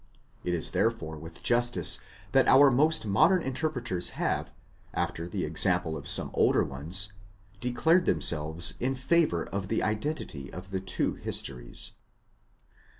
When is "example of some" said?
5.45-6.31